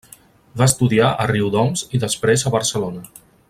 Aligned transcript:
Va 0.61 0.67
estudiar 0.69 1.11
a 1.11 1.27
Riudoms 1.33 1.85
i 1.99 2.03
després 2.07 2.47
a 2.51 2.57
Barcelona. 2.59 3.09